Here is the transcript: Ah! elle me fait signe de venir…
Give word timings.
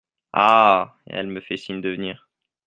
Ah! 0.33 0.95
elle 1.05 1.27
me 1.27 1.41
fait 1.41 1.57
signe 1.57 1.79
de 1.79 1.89
venir… 1.89 2.27